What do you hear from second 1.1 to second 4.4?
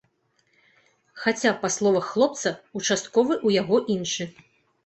Хаця, па словах хлопца, участковы ў яго іншы.